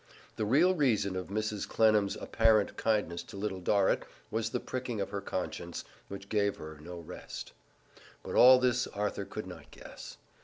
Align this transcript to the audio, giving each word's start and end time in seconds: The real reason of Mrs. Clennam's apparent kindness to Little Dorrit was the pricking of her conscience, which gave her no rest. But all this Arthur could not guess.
The 0.35 0.45
real 0.45 0.73
reason 0.73 1.15
of 1.15 1.27
Mrs. 1.27 1.69
Clennam's 1.69 2.15
apparent 2.15 2.75
kindness 2.75 3.21
to 3.21 3.37
Little 3.37 3.59
Dorrit 3.61 4.01
was 4.31 4.49
the 4.49 4.59
pricking 4.59 4.99
of 4.99 5.11
her 5.11 5.21
conscience, 5.21 5.83
which 6.07 6.27
gave 6.27 6.55
her 6.57 6.79
no 6.81 6.99
rest. 7.01 7.51
But 8.23 8.33
all 8.33 8.57
this 8.57 8.87
Arthur 8.87 9.25
could 9.25 9.45
not 9.45 9.69
guess. 9.69 10.17